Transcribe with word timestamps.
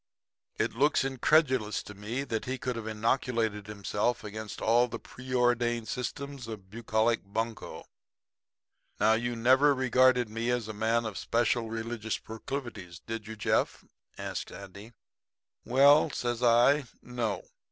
It 0.57 0.73
looks 0.73 1.03
incredulous 1.03 1.83
to 1.83 1.93
me 1.93 2.23
that 2.23 2.45
he 2.45 2.57
could 2.57 2.75
have 2.75 2.87
inoculated 2.87 3.67
himself 3.67 4.23
against 4.23 4.59
all 4.59 4.87
the 4.87 4.97
preordained 4.97 5.87
systems 5.87 6.47
of 6.47 6.71
bucolic 6.71 7.21
bunco. 7.23 7.85
Now, 8.99 9.13
you 9.13 9.35
never 9.35 9.75
regarded 9.75 10.27
me 10.27 10.49
as 10.49 10.67
a 10.67 10.73
man 10.73 11.05
of 11.05 11.19
special 11.19 11.69
religious 11.69 12.17
proclivities, 12.17 12.97
did 12.97 13.27
you, 13.27 13.35
Jeff?' 13.35 13.85
says 14.17 14.43
Andy. 14.49 14.93
"'Well,' 15.65 16.09
says 16.09 16.41
I, 16.41 16.85
'No. 17.03 17.43